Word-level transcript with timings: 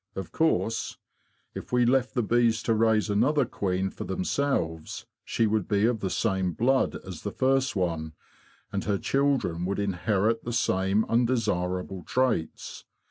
Of 0.15 0.31
course, 0.31 0.97
if 1.53 1.71
we 1.71 1.85
left 1.85 2.15
the 2.15 2.23
bees 2.23 2.63
to 2.63 2.73
raise 2.73 3.07
another 3.07 3.45
queen 3.45 3.91
for 3.91 4.03
themselves, 4.03 5.05
she 5.23 5.45
would 5.45 5.67
be 5.67 5.85
of 5.85 5.99
the 5.99 6.09
same 6.09 6.53
blood 6.53 6.95
as 7.05 7.21
the 7.21 7.29
first 7.29 7.75
one, 7.75 8.13
and 8.71 8.83
her 8.85 8.97
children 8.97 9.63
would 9.65 9.77
inherit 9.77 10.43
the 10.43 10.53
same 10.53 11.05
undesirable 11.05 12.01
traits. 12.01 12.83